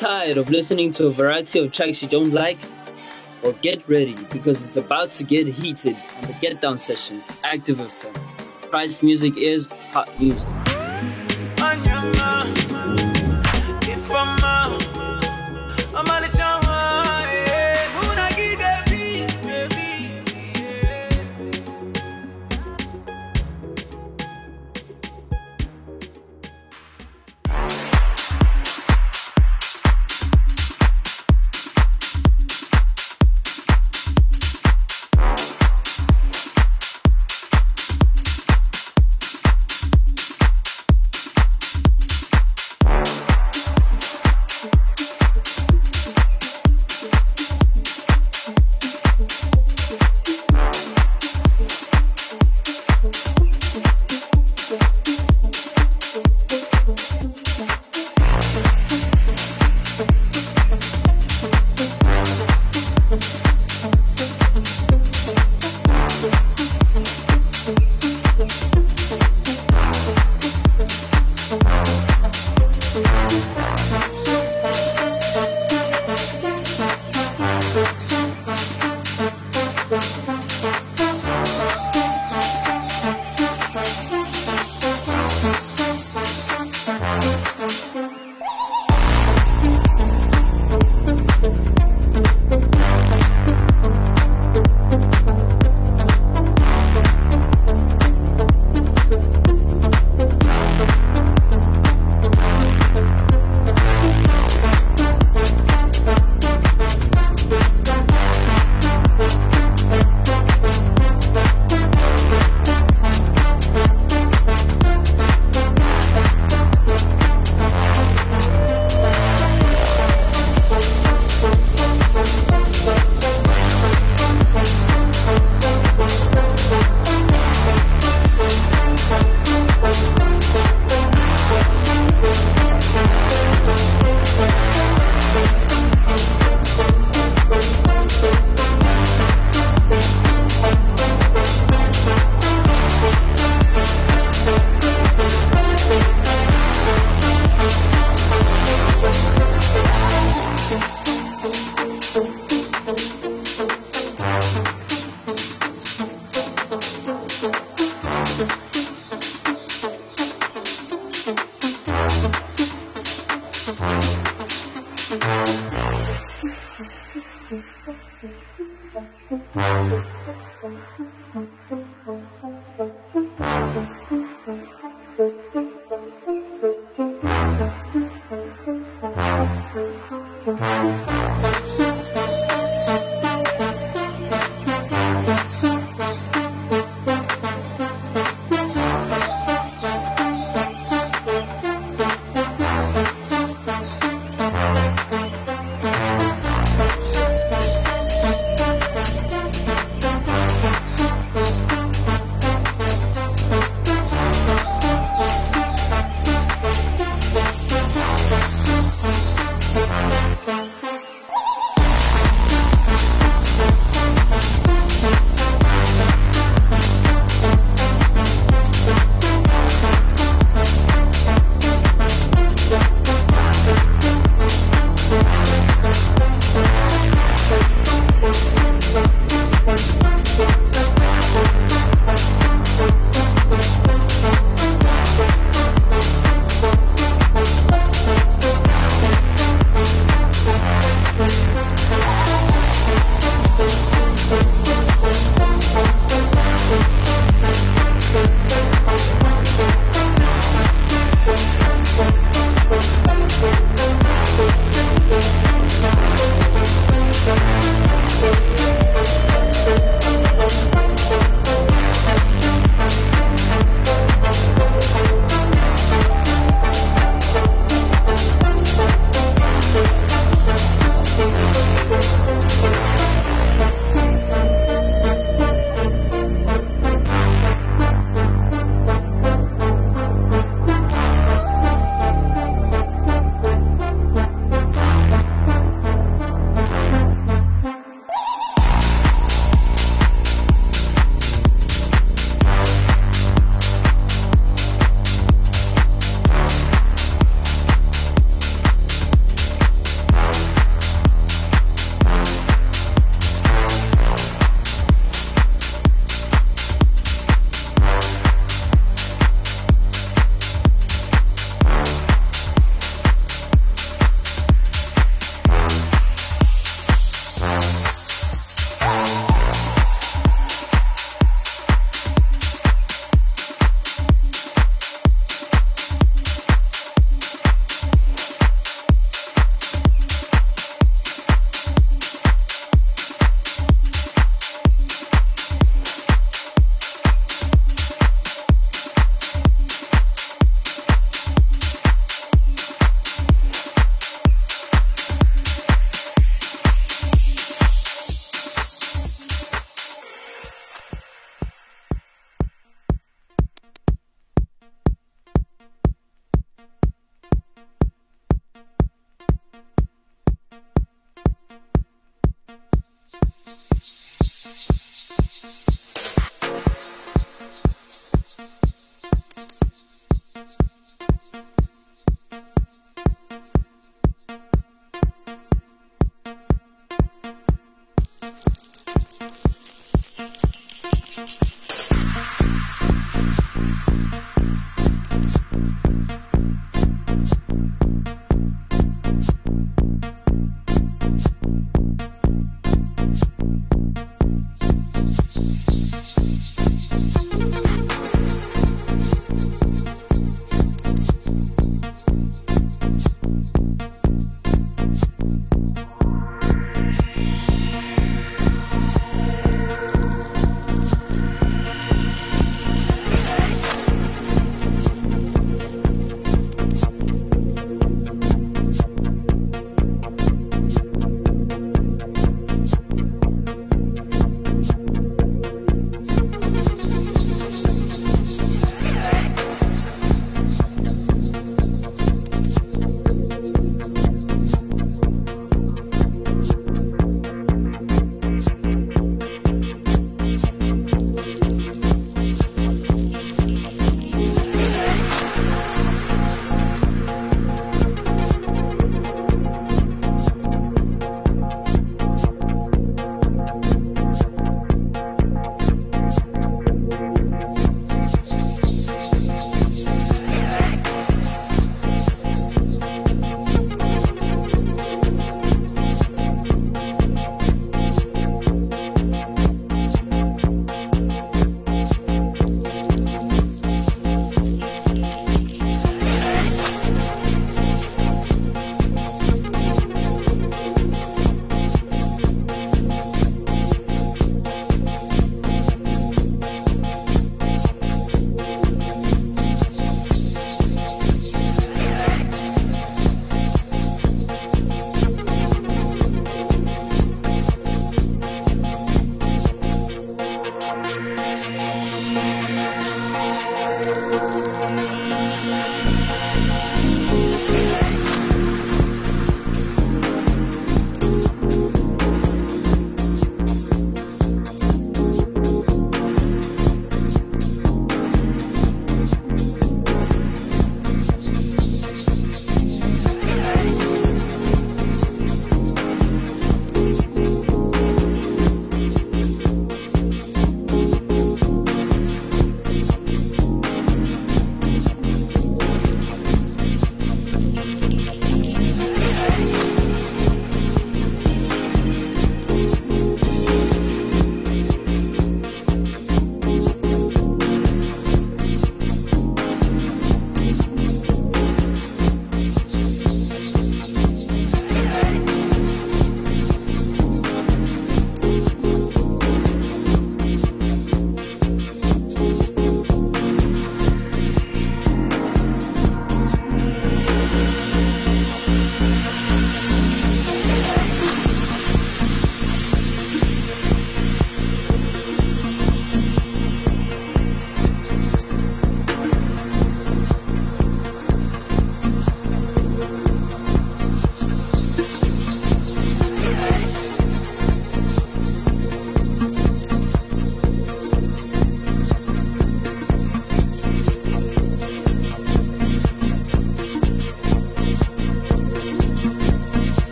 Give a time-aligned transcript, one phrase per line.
[0.00, 2.56] Tired of listening to a variety of tracks you don't like?
[3.42, 7.80] Well, get ready because it's about to get heated on the Get Down Sessions Active
[7.80, 8.14] FM.
[8.70, 10.48] Price music is hot music.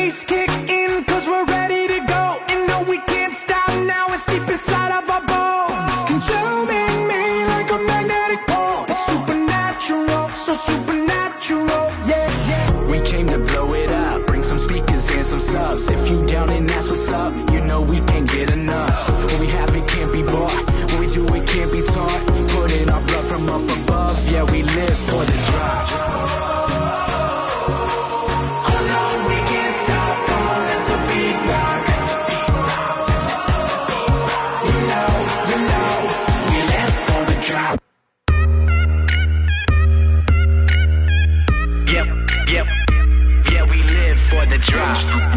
[0.00, 2.24] Bass kick in, cause we're ready to go.
[2.52, 5.96] And no, we can't stop now, it's deep inside of our bones.
[6.12, 8.84] Consuming me like a magnetic pole.
[8.92, 12.90] It's supernatural, so supernatural, yeah, yeah.
[12.92, 15.88] We came to blow it up, bring some speakers and some subs.
[15.88, 18.96] If you down and that's what's up, you know we can't get enough.
[19.22, 22.20] What we have it can't be bought, what we do it can't be taught.
[22.54, 26.49] Put our blood from up above, yeah we live for the drop.
[44.60, 45.29] Drop.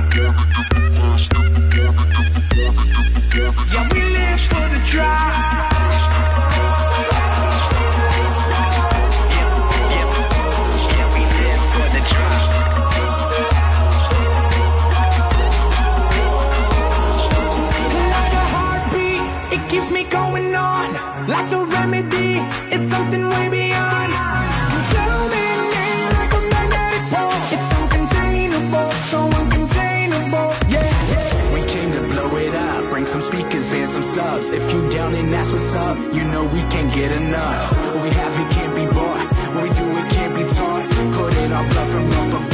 [33.79, 34.51] And some subs.
[34.51, 37.71] If you down and that's what's up, you know we can't get enough.
[37.71, 40.89] What we have it can't be bought, what we do it can't be taught.
[41.13, 42.52] Put in our blood from up above,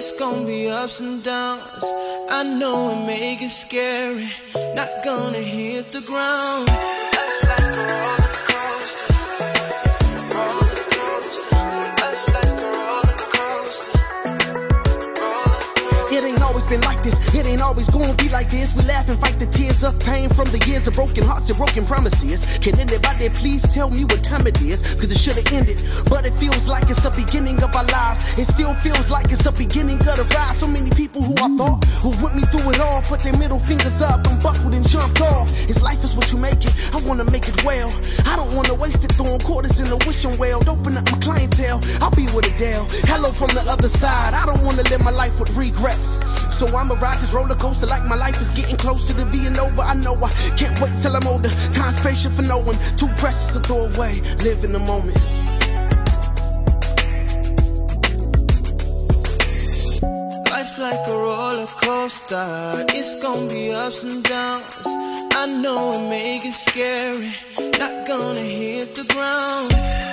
[0.00, 1.84] it's gonna be ups and downs.
[2.30, 4.30] I know it may get scary,
[4.74, 6.99] not gonna hit the ground.
[17.70, 18.74] Always gonna be like this.
[18.74, 21.56] We laugh and fight the tears of pain from the years of broken hearts and
[21.56, 22.42] broken promises.
[22.58, 24.82] Can anybody please tell me what time it is?
[24.98, 25.78] Cause it should've ended.
[26.10, 28.20] But it feels like it's the beginning of our lives.
[28.36, 30.56] It still feels like it's the beginning of the ride.
[30.56, 33.60] So many people who I thought who with me through it all put their middle
[33.60, 35.48] fingers up and buckled and jumped off.
[35.70, 36.74] His life is what you make it.
[36.92, 37.90] I wanna make it well.
[38.26, 40.58] I don't wanna waste it throwing quarters in the wishing well.
[40.68, 41.80] Open up my clientele.
[42.02, 42.86] I'll be with Adele.
[43.06, 44.34] Hello from the other side.
[44.34, 46.18] I don't wanna live my life with regrets.
[46.50, 49.82] So I'ma ride this roller coaster like my life is getting closer to being over.
[49.82, 51.50] I know I can't wait till I'm older.
[51.72, 52.76] Time's patient for no one.
[52.96, 54.20] Too precious to throw away.
[54.46, 55.16] Live in the moment.
[60.50, 64.86] Life like a roller coaster, it's gonna be ups and downs.
[65.42, 67.32] I know it may get scary,
[67.78, 70.09] not gonna hit the ground.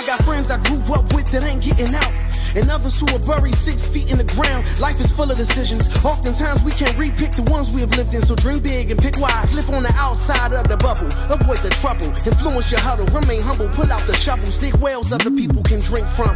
[0.00, 2.10] I got friends I grew up with that ain't getting out.
[2.56, 4.64] And others who are buried six feet in the ground.
[4.80, 5.94] Life is full of decisions.
[6.02, 8.22] Oftentimes we can't repick the ones we have lived in.
[8.22, 9.52] So dream big and pick wise.
[9.52, 11.08] Live on the outside of the bubble.
[11.28, 12.06] Avoid the trouble.
[12.24, 13.04] Influence your huddle.
[13.08, 13.68] Remain humble.
[13.68, 14.48] Pull out the shovel.
[14.58, 16.34] Dig wells other people can drink from.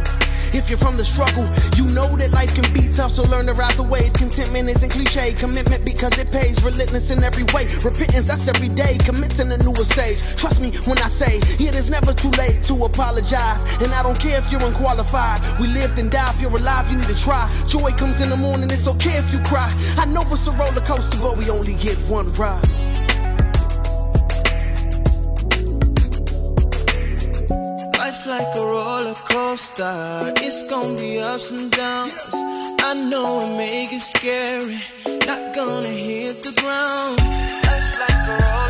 [0.55, 1.43] If you're from the struggle,
[1.75, 4.13] you know that life can be tough, so learn to ride the wave.
[4.13, 6.63] Contentment isn't cliche, commitment because it pays.
[6.63, 8.95] Relentless in every way, repentance that's every day.
[9.03, 10.17] Commits in a newer stage.
[10.37, 13.63] Trust me when I say it is never too late to apologize.
[13.83, 15.41] And I don't care if you're unqualified.
[15.59, 16.35] We lived and died.
[16.35, 17.51] If you're alive, you need to try.
[17.67, 18.71] Joy comes in the morning.
[18.71, 19.75] It's okay if you cry.
[19.97, 22.63] I know it's a roller coaster, but we only get one ride.
[29.55, 32.13] Roller coaster, it's gonna be ups and downs.
[32.33, 34.81] I know it may get scary,
[35.25, 37.17] not gonna hit the ground.
[37.99, 38.64] Like a roller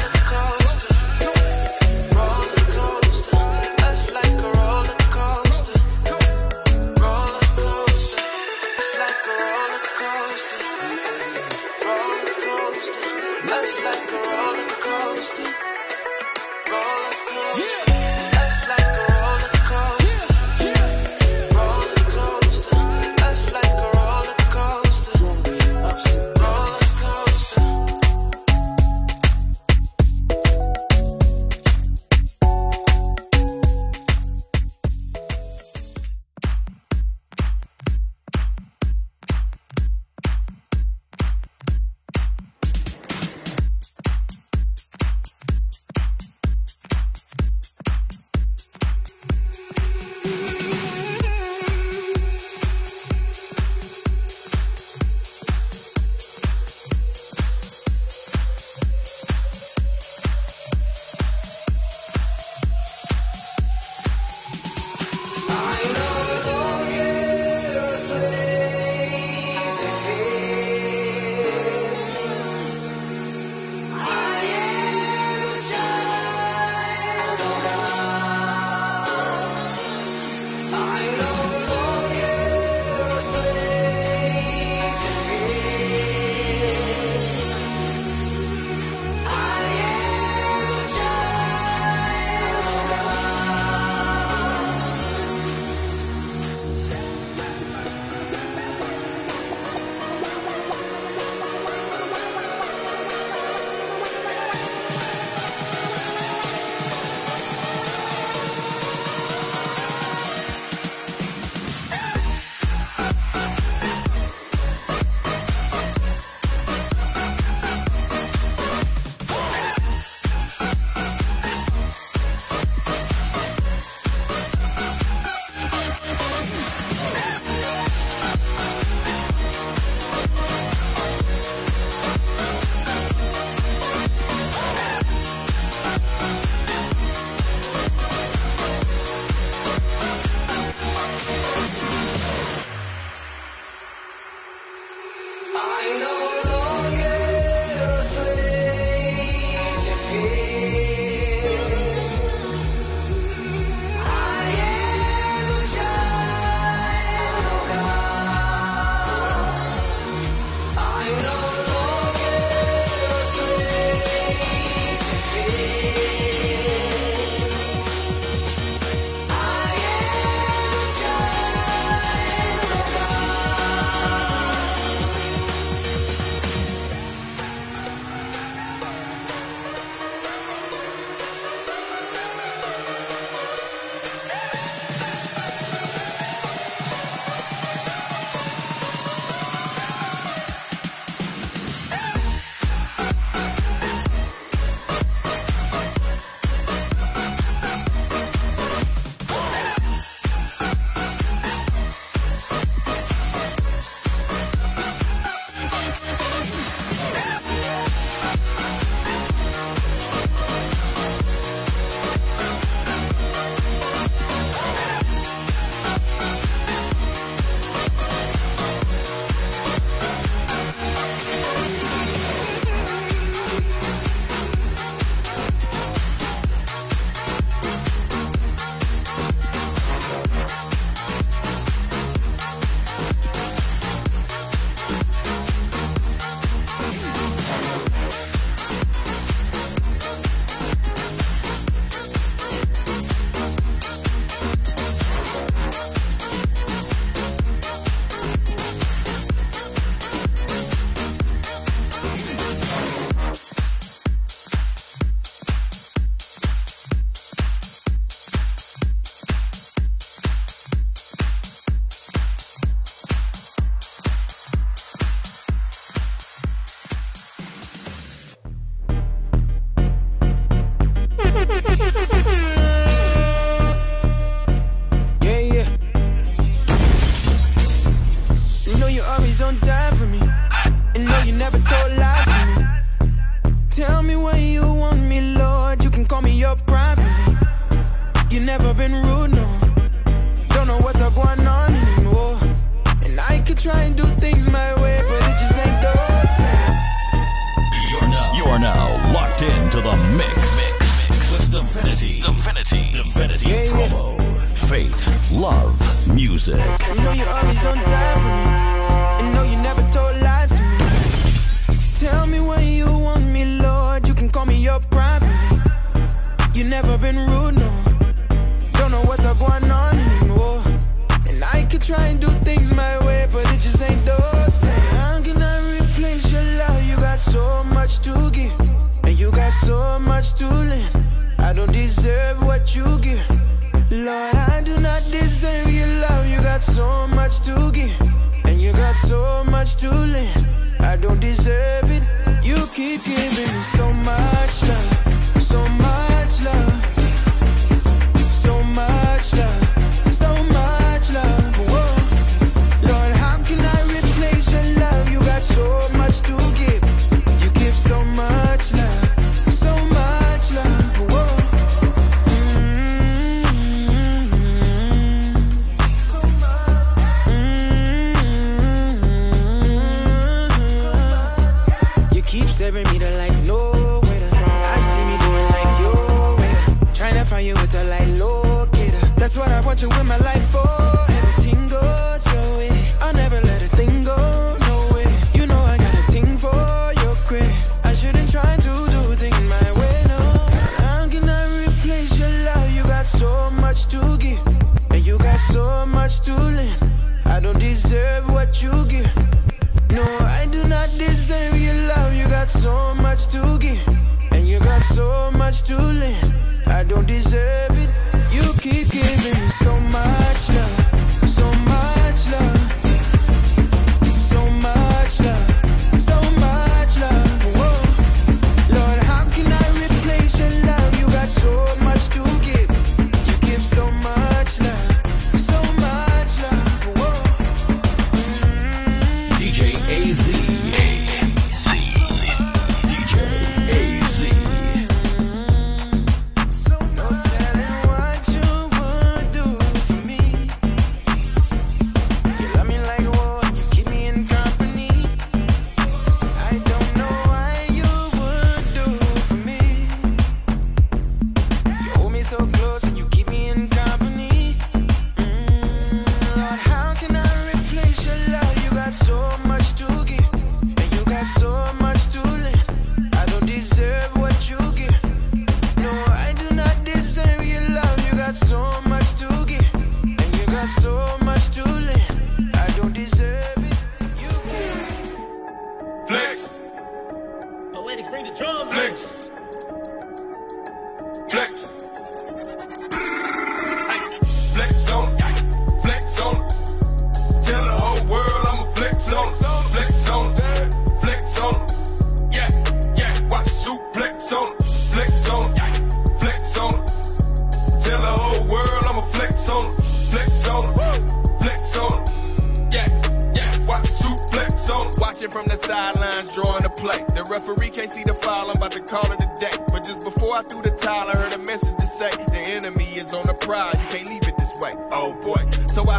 [306.48, 306.96] music.
[306.98, 307.95] Know you're always on.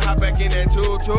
[0.07, 1.19] hop back in that tutu.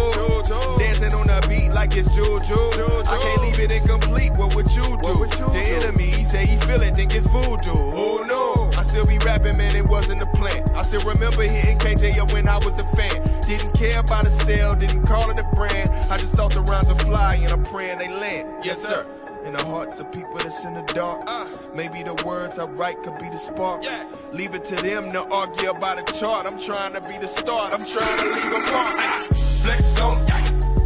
[0.79, 2.55] Dancing on the beat like it's juju.
[2.55, 4.31] I can't leave it incomplete.
[4.33, 5.19] What would you do?
[5.19, 5.87] Would you the do?
[5.87, 7.75] enemy, he say he feel it, think it's voodoo.
[7.75, 8.77] Oh, Who knew?
[8.79, 10.63] I still be rapping, man, it wasn't a plan.
[10.75, 13.17] I still remember hitting KJO when I was a fan.
[13.41, 15.89] Didn't care about a sale, didn't call it a brand.
[16.09, 18.63] I just thought the rhymes were fly and I'm praying they land.
[18.63, 19.05] Yes, sir
[19.45, 21.23] in the hearts of people that's in the dark.
[21.27, 23.83] Uh, maybe the words I write could be the spark.
[23.83, 24.05] Yeah.
[24.31, 26.45] Leave it to them to argue about a chart.
[26.45, 27.73] I'm trying to be the start.
[27.73, 28.99] I'm trying to leave a mark.
[28.99, 30.25] Uh, flex on,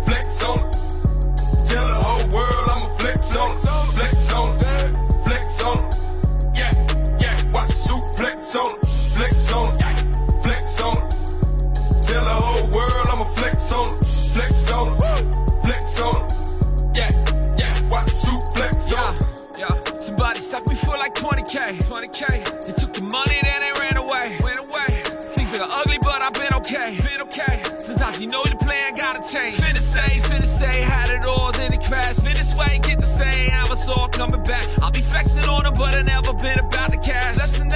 [0.05, 0.57] flex on.
[1.67, 3.57] Tell the whole world I'm a flex on,
[3.95, 5.23] flex on, flex on.
[5.23, 6.00] Flex on.
[21.51, 22.65] 20k, 20k.
[22.65, 25.03] They took the money, then they ran away, went away.
[25.35, 27.61] Things are ugly, but I've been okay, been okay.
[27.77, 29.57] Since I see know the plan gotta change.
[29.57, 32.21] Finna save, finna stay, had it all, then it crashed.
[32.21, 34.65] Finna sway, get the same, I saw all coming back.
[34.81, 37.35] I'll be flexing on them, but I never been about the cash.
[37.37, 37.67] Lesson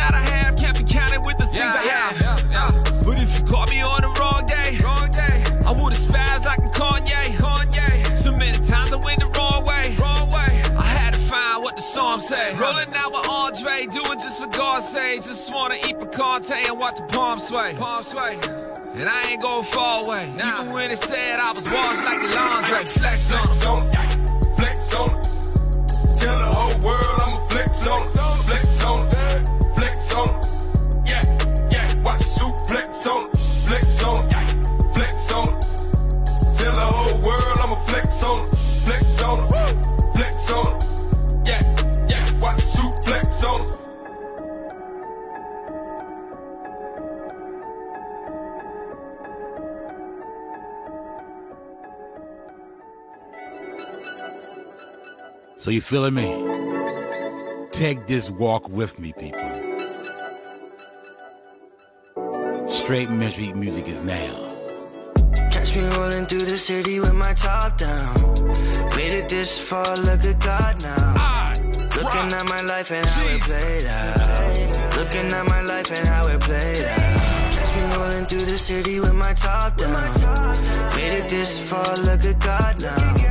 [12.16, 12.58] I'm saying?
[12.58, 15.22] Rolling out with Andre, doing just for God's sake.
[15.22, 17.76] Just wanna eat picante and watch the palm sway.
[17.78, 18.40] Palm sway.
[18.94, 20.32] And I ain't going far away.
[20.38, 20.62] Nah.
[20.62, 22.86] Even when it said I was washed like the laundry.
[22.86, 24.56] Flex on Flex it.
[24.56, 25.24] Flex on it.
[26.18, 28.10] Tell the whole world I'ma flex on it.
[28.48, 29.76] Flex on it.
[29.76, 31.10] Flex on it.
[31.10, 31.24] Yeah,
[31.70, 32.02] yeah.
[32.02, 33.38] Watch suplex on it.
[33.68, 34.94] Flex on it.
[34.94, 35.62] Flex on it.
[36.60, 38.55] Tell the whole world I'ma flex on it.
[55.66, 56.30] So you feeling me?
[57.72, 59.50] Take this walk with me, people.
[62.70, 64.54] Straight mystery music is now.
[65.52, 68.14] Catch me rolling through the city with my top down.
[68.96, 71.54] Made it this far, look at God now.
[71.96, 74.98] Looking at my life and how it played out.
[74.98, 77.56] Looking at my life and how it played out.
[77.56, 79.94] Catch me rolling through the city with my top down.
[80.96, 83.25] Made it this far, look at God now.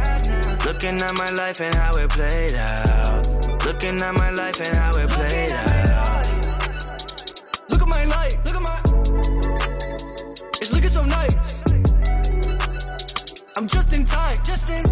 [0.65, 3.65] Looking at my life and how it played out.
[3.67, 6.27] Looking at my life and how it played out.
[7.69, 8.37] Look at my life.
[8.45, 8.79] Look at my.
[10.63, 11.63] It's looking so nice.
[13.57, 14.39] I'm just in time.
[14.45, 14.85] Just in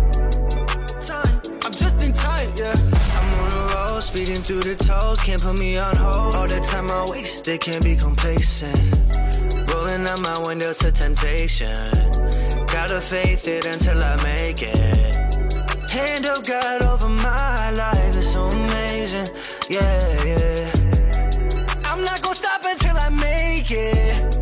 [1.01, 1.41] time.
[1.65, 2.53] I'm just in time.
[2.57, 2.75] Yeah.
[3.17, 6.37] I'm on the road, speeding through the tolls, can't put me on hold.
[6.37, 9.01] All the time I wasted, can't be complacent.
[9.73, 11.77] Rolling out my windows to temptation.
[12.67, 15.12] Gotta faith it until I make it.
[15.92, 19.28] Hand of God over my life is so amazing.
[19.68, 20.72] Yeah, yeah.
[21.85, 24.35] I'm not gonna stop until I make it.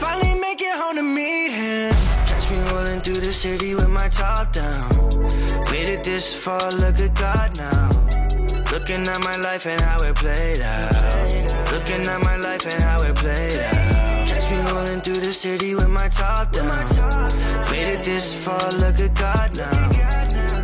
[0.00, 1.94] Finally make it home to meet him.
[2.26, 4.82] Catch me rolling through the city with my top down.
[5.70, 7.90] Made it this far, look at God now.
[8.72, 11.70] Looking at my life and how it played out.
[11.70, 14.26] Looking at my life and how it played out.
[14.26, 16.66] Catch me rolling through the city with my top down.
[17.70, 20.09] Made it this far, look at God now.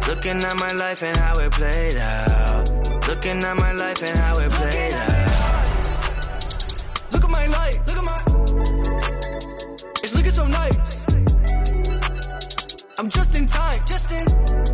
[0.06, 2.70] Looking at my life and how it played out.
[3.08, 5.66] Looking at my life and how it played out.
[7.12, 7.78] Look at my life.
[7.86, 8.18] Look at my.
[10.04, 11.06] It's looking so nice.
[12.98, 13.82] I'm just in time.
[13.86, 14.65] Just in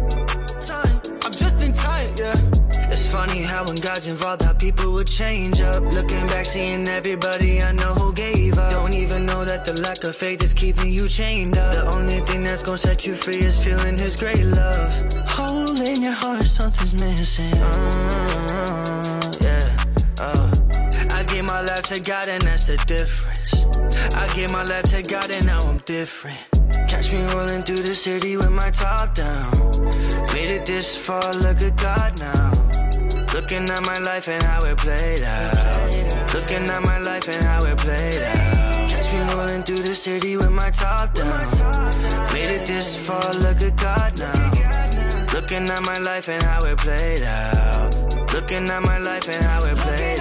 [3.83, 5.83] God's involved, how people would change up.
[5.83, 8.73] Looking back, seeing everybody I know who gave up.
[8.73, 11.75] Don't even know that the lack of faith is keeping you chained up.
[11.75, 15.12] The only thing that's gonna set you free is feeling His great love.
[15.29, 17.53] Hole in your heart, something's missing.
[17.55, 19.77] Uh, yeah.
[20.21, 20.53] Uh.
[21.11, 23.64] I gave my life to God, and that's the difference.
[24.14, 26.38] I gave my life to God, and now I'm different.
[26.88, 29.51] Catch me rolling through the city with my top down.
[30.33, 32.71] Made it this far, look at God now.
[33.35, 36.35] Looking at my life and how it played out.
[36.35, 38.90] Looking at my life and how it played out.
[38.90, 42.33] Catch me rolling through the city with my top down.
[42.35, 45.33] Made it this far, look at God now.
[45.33, 47.95] Looking at my life and how it played out.
[48.35, 50.12] Looking at my life and how it played out.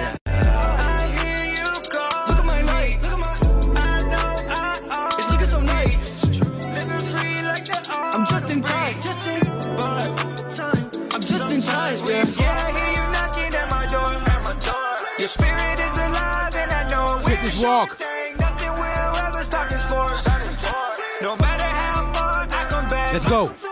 [17.62, 18.02] Back.
[23.12, 23.71] Let's go.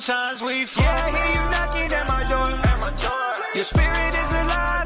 [0.00, 0.84] Sometimes we fall.
[0.84, 2.50] Yeah, I hear you knocking at my door.
[3.54, 4.83] Your spirit is alive,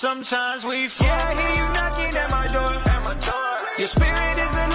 [0.00, 1.06] sometimes we fall.
[1.06, 2.72] Yeah, I hear you knocking at my door.
[2.72, 3.52] At my door.
[3.76, 4.69] Your spirit is alive,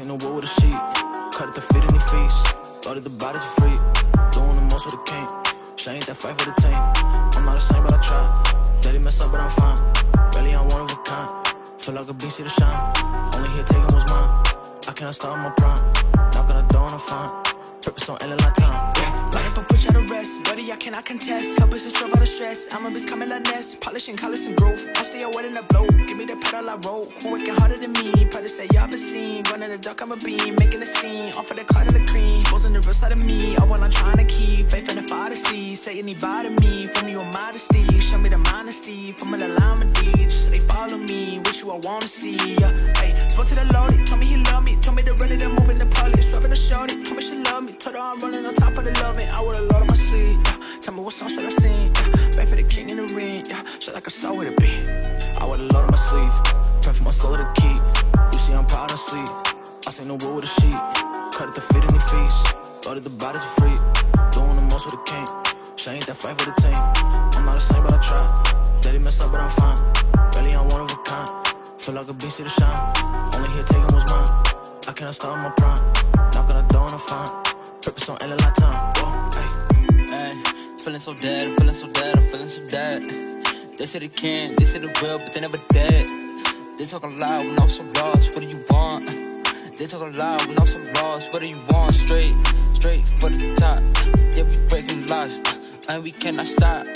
[0.00, 0.78] I seen the wood with a sheet.
[1.36, 2.46] Cut it to fit any feast.
[2.80, 3.76] Thought that the body's free.
[4.32, 5.28] Doing the most with a king.
[5.76, 6.72] She ain't that fight for the team.
[7.36, 8.78] I'm not the same, but I try.
[8.80, 9.78] Daddy messed up, but I'm fine.
[10.34, 11.46] Really, I'm one of a kind.
[11.76, 12.80] Feel like a beast, see the shine.
[13.34, 14.30] Only here taking what's mine.
[14.88, 15.84] I cannot stop my prime.
[16.32, 17.39] Not gonna do and I'm fine.
[17.82, 18.92] Purpose on L like time.
[19.32, 21.58] Light up a push out of rest, buddy, I cannot contest.
[21.58, 22.68] Help us to struggle out of stress.
[22.72, 24.84] I'm a bitch coming like nest, polishing colors and growth.
[24.96, 27.06] I stay away in the blow, give me the pedal I roll.
[27.22, 28.26] Who working harder than me?
[28.26, 29.44] Probably say y'all been seen.
[29.44, 31.32] Running the dark, I'm a beam, making a scene.
[31.34, 33.56] Off of the cloud of the cream, exposing the real side of me.
[33.56, 35.74] Oh, all while I'm trying to keep faith in the father see.
[35.74, 38.00] Say anybody to me, from your modesty.
[38.00, 40.12] Show me the modesty, from an alarmity.
[40.24, 42.36] Just so they follow me, wish you I wanna see.
[42.56, 44.76] Yeah, hey, spoke to the Lord, he told me he love me.
[44.76, 46.22] Told me to really to move in the public.
[46.22, 47.72] Swerving the shorty, told me she love me.
[47.80, 49.26] Told her I'm running on top of the loving.
[49.30, 50.36] I would lot on my sleeve.
[50.44, 50.80] Yeah.
[50.82, 51.90] Tell me what song should I sing?
[51.94, 52.30] Yeah.
[52.32, 53.42] Pray for the king in the ring.
[53.48, 53.64] Yeah.
[53.78, 54.84] Shit like a star with a beat.
[55.40, 56.34] I the load on my sleeve.
[56.82, 57.80] Pray for my soul to keep.
[58.34, 59.30] You see, I'm proud and sleep.
[59.86, 60.76] I seen the wood with a sheet.
[61.32, 62.52] Cut it to fit any feast.
[62.84, 63.76] Thought that the body's free.
[64.36, 65.26] Doing the most with a king.
[65.76, 66.76] She ain't that fight for the team.
[66.76, 68.78] I'm not the same, but I try.
[68.82, 69.80] Daddy messed up, but I'm fine.
[70.36, 71.30] Really, I'm one of a kind.
[71.78, 72.76] Feel like a beast, see the shine.
[73.32, 74.28] Only here taking what's mine.
[74.86, 75.80] I cannot stop my prime.
[76.34, 77.39] Not gonna do and I'm fine.
[77.82, 78.92] Purpose on L like time.
[78.96, 80.04] Whoa, hey.
[80.12, 83.08] Ay, feeling so dead, I'm feeling so dead, I'm feeling so dead.
[83.78, 86.06] They say they can, they say they will, but they never did.
[86.76, 88.34] They talk a lot when I'm so lost.
[88.34, 89.06] What do you want?
[89.78, 91.32] They talk a lot when I'm so lost.
[91.32, 91.94] What do you want?
[91.94, 92.34] Straight,
[92.74, 93.80] straight for the top.
[94.36, 95.54] Yeah, we breaking laws, uh,
[95.88, 96.86] and we cannot stop.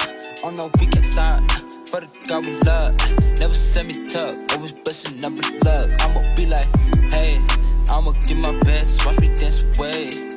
[0.43, 1.43] Oh no, we can't stop.
[1.89, 2.95] For the God we love,
[3.39, 4.37] never send me tuck.
[4.53, 5.89] Always blessing, never luck.
[6.03, 6.69] I'ma be like,
[7.11, 7.41] hey,
[7.89, 9.07] I'ma give my best.
[9.07, 10.34] Watch me dance away.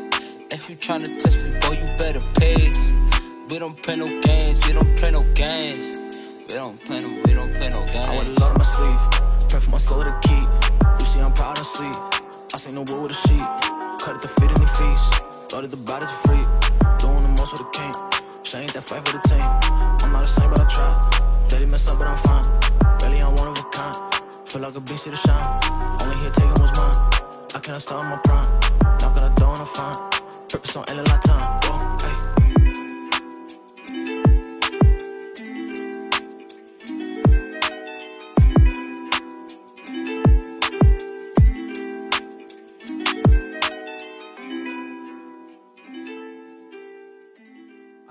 [0.50, 2.96] If you tryna touch me, boy, you better pace.
[3.50, 5.98] We don't play no games, we don't play no games.
[6.48, 8.10] We don't play no, we don't play no games.
[8.10, 9.50] I wear the load on my sleeve.
[9.50, 10.48] Pray for my soul to keep.
[11.00, 11.96] You see, I'm proud and sleep.
[12.54, 13.44] I seen the wood with a sheet.
[14.00, 15.06] Cut it to fit any feast.
[15.50, 16.44] Thought that the body's free.
[17.00, 17.94] Doing the most with a king.
[18.56, 19.44] Ain't that fight for the team.
[19.44, 21.46] I'm not the same, but I try.
[21.50, 22.46] Daddy messed up, but I'm fine.
[23.04, 23.96] Really, I'm one of a kind.
[24.46, 25.44] Feel like a beast, see the shine.
[26.02, 26.96] Only here taking what's mine.
[27.54, 28.50] I cannot stop my prime.
[29.02, 30.17] Not gonna do and I'm fine.
[30.50, 31.67] Purpose on L like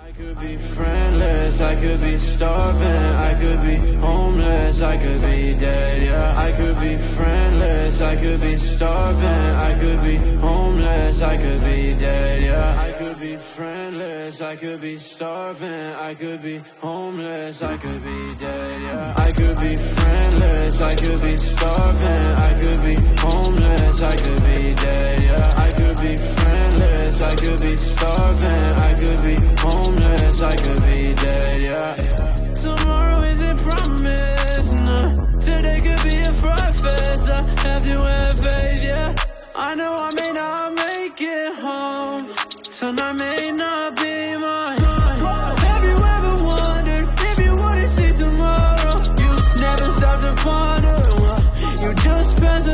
[0.07, 2.87] I could be friendless, I could be starving,
[3.29, 6.39] I could be homeless, I could be dead, yeah.
[6.39, 11.95] I could be friendless, I could be starving, I could be homeless, I could be
[11.95, 12.81] dead, yeah.
[12.81, 18.35] I could be friendless, I could be starving, I could be homeless, I could be
[18.37, 19.15] dead, yeah.
[19.19, 24.75] I could be friendless, I could be starving, I could be homeless, I could be
[24.75, 25.53] dead, yeah.
[25.57, 26.46] I could be
[27.17, 32.55] friendless, I could be starving, I could be homeless, I could be dead, yeah.
[32.55, 35.39] Tomorrow isn't promised, no.
[35.41, 37.29] Today could be a fright fest.
[37.29, 39.15] I have to have faith, yeah.
[39.55, 42.35] I know I may not make it home.
[42.63, 44.79] Tonight may not be mine.
[44.79, 45.56] Have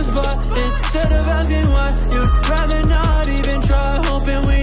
[0.08, 1.90] pass instead of asking why.
[2.12, 4.61] You'd rather not even try, hoping eventually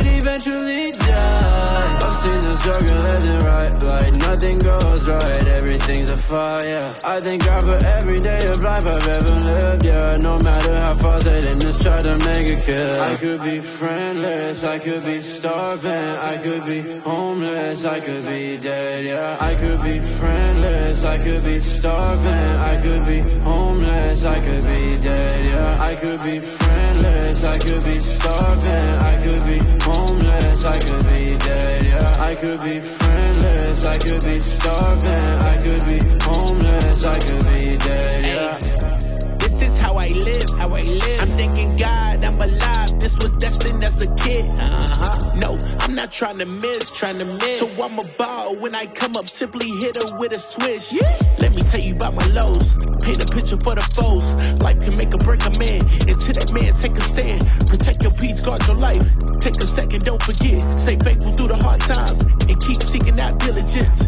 [2.20, 6.82] I've seen the struggle isn't right, like nothing goes right, everything's a fire.
[7.06, 10.18] I thank God for every day of life I've ever lived, yeah.
[10.18, 13.02] No matter how far Satan has tried to make it kill.
[13.02, 18.58] I could be friendless, I could be starving, I could be homeless, I could be
[18.58, 19.38] dead, yeah.
[19.40, 24.98] I could be friendless, I could be starving, I could be homeless, I could be
[24.98, 25.82] dead, yeah.
[25.82, 31.38] I could be friendless, I could be starving, I could be homeless, I could be
[31.38, 31.79] dead, yeah.
[32.20, 37.78] I could be friendless, I could be starving, I could be homeless, I could be
[37.78, 39.38] dead, yeah.
[39.38, 41.22] This is how I live, how I live.
[41.22, 42.89] I'm thanking God I'm alive
[43.22, 44.46] was destined as a kid.
[44.46, 45.36] Uh-huh.
[45.36, 47.60] No, I'm not trying to miss, trying to miss.
[47.60, 50.92] So I'm a ball when I come up, simply hit her with a switch.
[50.92, 51.16] Yeah.
[51.40, 52.74] Let me tell you about my lows.
[53.02, 54.26] Paint a picture for the foes.
[54.62, 55.82] Life can make or break a man.
[56.08, 57.42] Until that man take a stand.
[57.68, 59.04] Protect your peace, guard your life.
[59.40, 60.62] Take a second, don't forget.
[60.62, 62.22] Stay faithful through the hard times.
[62.22, 64.04] And keep seeking out diligence.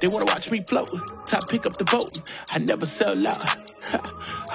[0.00, 0.90] They wanna watch me float.
[1.26, 2.20] Top pick up the boat.
[2.50, 3.44] I never sell out.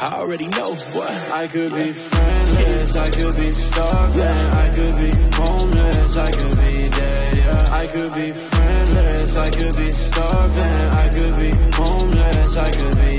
[0.02, 1.12] I already know what.
[1.32, 6.90] I could be friendless, I could be starving, I could be homeless, I could be
[6.90, 7.76] dead, yeah.
[7.76, 13.12] I could be friendless, I could be starving, I could be homeless, I could be